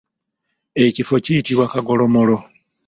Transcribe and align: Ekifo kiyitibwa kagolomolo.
Ekifo 0.85 1.15
kiyitibwa 1.23 1.65
kagolomolo. 1.71 2.37